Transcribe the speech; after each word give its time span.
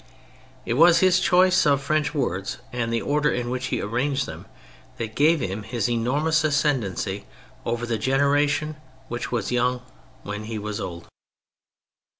It 0.65 0.73
was 0.73 0.99
his 1.01 1.19
choice 1.19 1.63
of 1.63 1.79
French 1.79 2.11
words 2.11 2.57
and 2.73 2.91
the 2.91 3.03
order 3.03 3.29
in 3.29 3.51
which 3.51 3.67
he 3.67 3.79
arranged 3.79 4.25
them, 4.25 4.47
that 4.97 5.13
gave 5.13 5.41
him 5.41 5.61
his 5.61 5.87
enormous 5.87 6.43
ascendancy 6.43 7.27
over 7.67 7.85
the 7.85 7.99
generation 7.99 8.77
which 9.09 9.31
was 9.31 9.51
young 9.51 9.83
when 10.23 10.45
he 10.45 10.57
was 10.57 10.81
old. 10.81 11.07